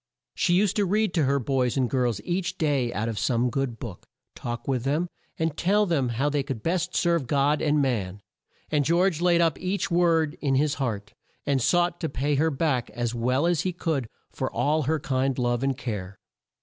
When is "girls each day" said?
1.87-2.91